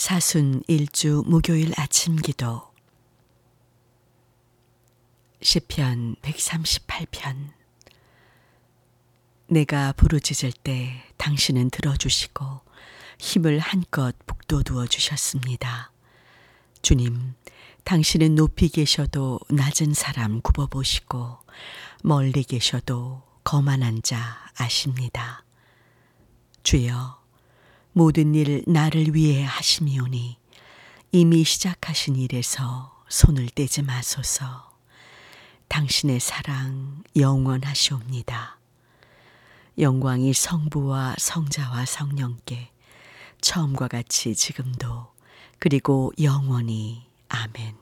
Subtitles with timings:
[0.00, 2.62] 사순 일주 목요일 아침 기도
[5.42, 7.52] 시편 138편
[9.48, 12.62] 내가 부르짖을 때 당신은 들어주시고
[13.18, 15.92] 힘을 한껏 북돋우어 주셨습니다.
[16.80, 17.34] 주님,
[17.84, 21.40] 당신은 높이 계셔도 낮은 사람 굽어보시고
[22.04, 25.44] 멀리 계셔도 거만한 자 아십니다.
[26.62, 27.19] 주여,
[27.92, 30.38] 모든 일 나를 위해 하심이오니
[31.12, 34.70] 이미 시작하신 일에서 손을 떼지 마소서.
[35.66, 38.58] 당신의 사랑 영원하시옵니다.
[39.78, 42.70] 영광이 성부와 성자와 성령께
[43.40, 45.12] 처음과 같이 지금도
[45.58, 47.76] 그리고 영원히 아멘.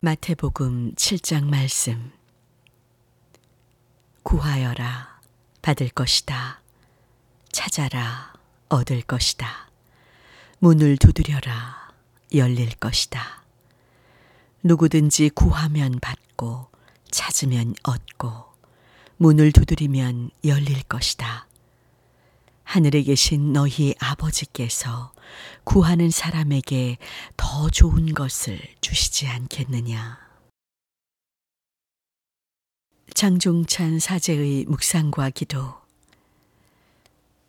[0.00, 2.12] 마태복음 7장 말씀
[4.22, 5.20] 구하여라
[5.60, 6.61] 받을 것이다.
[7.72, 8.34] 찾아라,
[8.68, 9.70] 얻을 것이다.
[10.58, 11.90] 문을 두드려라,
[12.34, 13.42] 열릴 것이다.
[14.62, 16.68] 누구든지 구하면 받고,
[17.10, 18.44] 찾으면 얻고,
[19.16, 21.46] 문을 두드리면 열릴 것이다.
[22.64, 25.14] 하늘에 계신 너희 아버지께서
[25.64, 26.98] 구하는 사람에게
[27.38, 30.18] 더 좋은 것을 주시지 않겠느냐.
[33.14, 35.81] 장종찬 사제의 묵상과 기도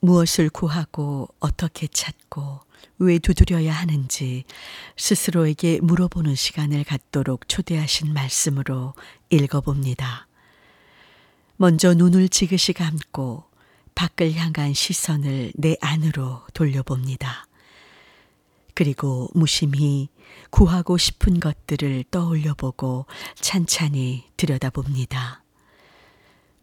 [0.04, 2.60] 무엇을 구하고 어떻게 찾고
[3.00, 4.44] 왜 두드려야 하는지
[4.98, 8.96] 스스로에게 물어보는 시간을 갖도록 초대하신 말씀으로
[9.30, 10.28] 읽어봅니다.
[11.56, 13.46] 먼저 눈을 지그시 감고
[13.96, 17.48] 밖을 향한 시선을 내 안으로 돌려봅니다.
[18.74, 20.10] 그리고 무심히
[20.50, 25.43] 구하고 싶은 것들을 떠올려 보고 찬찬히 들여다봅니다.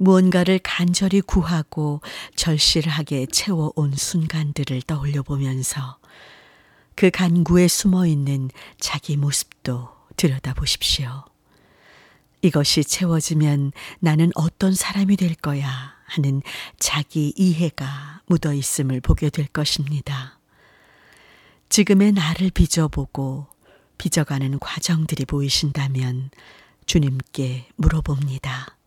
[0.00, 2.00] 무언가를 간절히 구하고
[2.34, 5.98] 절실하게 채워온 순간들을 떠올려 보면서
[6.94, 11.26] 그 간구에 숨어 있는 자기 모습도 들여다 보십시오.
[12.40, 16.40] 이것이 채워지면 나는 어떤 사람이 될 거야 하는
[16.78, 20.38] 자기 이해가 묻어 있음을 보게 될 것입니다.
[21.68, 23.48] 지금의 나를 빚어보고
[23.98, 26.30] 빚어가는 과정들이 보이신다면
[26.86, 28.79] 주님께 물어봅니다.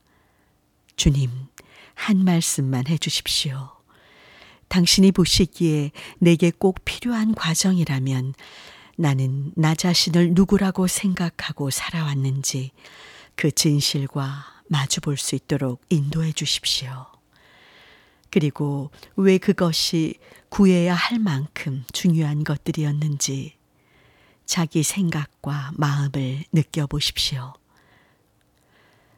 [0.96, 1.30] 주님,
[1.96, 3.72] 한 말씀만 해 주십시오.
[4.68, 8.34] 당신이 보시기에 내게 꼭 필요한 과정이라면
[8.98, 12.72] 나는 나 자신을 누구라고 생각하고 살아왔는지
[13.36, 17.08] 그 진실과 마주 볼 수 있도록 인도해 주십시오.
[18.30, 20.16] 그리고 왜 그것이
[20.50, 23.54] 구해야 할 만큼 중요한 것들이었는지
[24.46, 27.54] 자기 생각과 마음을 느껴보십시오.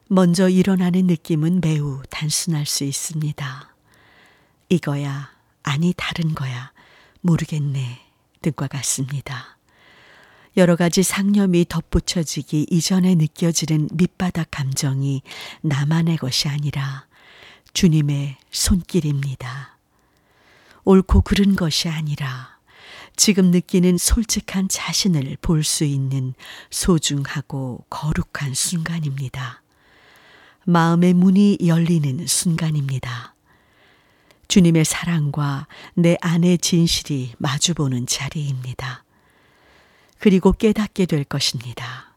[0.08, 3.76] 먼저 일어나는 느낌은 매우 단순할 수 있습니다.
[4.70, 5.32] 이거야,
[5.64, 6.72] 아니 다른 거야,
[7.22, 8.02] 모르겠네
[8.42, 9.58] 등과 같습니다.
[10.58, 15.24] 여러 가지 상념이 덧붙여지기 이전에 느껴지는 밑바닥 감정이
[15.62, 17.08] 나만의 것이 아니라
[17.74, 19.78] 주님의 손길입니다.
[20.86, 22.60] 옳고 그른 것이 아니라
[23.18, 26.36] 지금 느끼는 솔직한 자신을 볼 수 있는
[26.70, 29.64] 소중하고 거룩한 순간입니다.
[30.66, 33.36] 마음의 문이 열리는 순간입니다.
[34.48, 39.04] 주님의 사랑과 내 안의 진실이 마주보는 자리입니다.
[40.20, 42.14] 그리고 깨닫게 될 것입니다.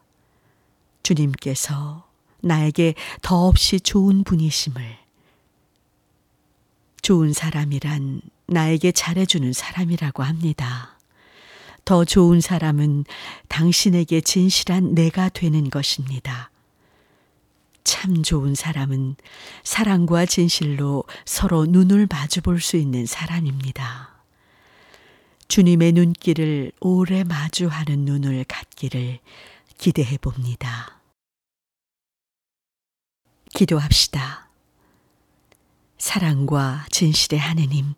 [1.03, 2.07] 주님께서
[2.41, 4.97] 나에게 더없이 좋은 분이심을,
[7.01, 10.97] 좋은 사람이란 나에게 잘해주는 사람이라고 합니다.
[11.85, 13.05] 더 좋은 사람은
[13.47, 16.51] 당신에게 진실한 내가 되는 것입니다.
[18.09, 19.17] 참 좋은 사람은
[19.63, 24.23] 사랑과 진실로 서로 눈을 마주 볼 수 있는 사람입니다.
[25.47, 29.19] 주님의 눈길을 오래 마주하는 눈을 갖기를
[29.77, 30.99] 기대해 봅니다.
[33.53, 34.49] 기도합시다.
[35.99, 37.93] 사랑과 진실의 하느님,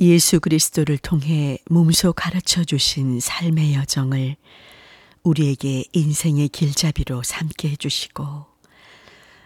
[0.00, 4.36] 예수 그리스도를 통해 몸소 가르쳐 주신 삶의 여정을
[5.22, 8.49] 우리에게 인생의 길잡이로 삼게 해주시고,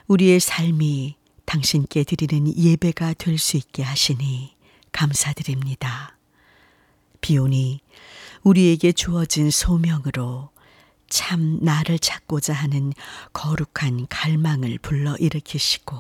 [0.06, 1.17] 우리의 삶이
[1.47, 4.55] 당신께 드리는 예배가 될 수 있게 하시니
[4.93, 6.17] 감사드립니다.
[7.21, 7.81] 비오니
[8.43, 10.51] 우리에게 주어진 소명으로
[11.09, 12.93] 참 나를 찾고자 하는
[13.33, 15.97] 거룩한 갈망을 불러 일으키시고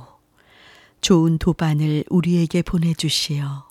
[1.00, 3.68] 좋은 도반을 우리에게 보내주시어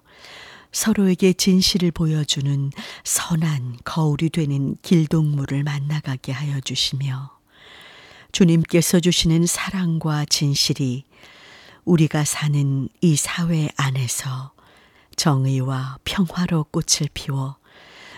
[0.71, 2.71] 서로에게 진실을 보여주는
[3.03, 7.37] 선한 거울이 되는 길동무를 만나가게 하여 주시며
[8.33, 11.05] 주님께서 주시는 사랑과 진실이
[11.85, 14.53] 우리가 사는 이 사회 안에서
[15.15, 17.57] 정의와 평화로 꽃을 피워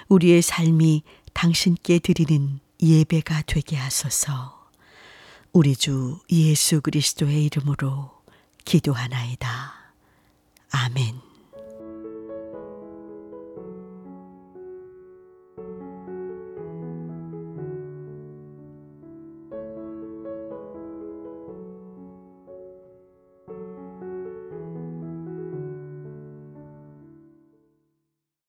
[0.07, 1.03] 우리의 삶이
[1.33, 4.69] 당신께 드리는 예배가 되게 하소서.
[5.51, 8.11] 우리 주 예수 그리스도의 이름으로
[8.63, 9.73] 기도하나이다.
[10.71, 11.34] 아멘.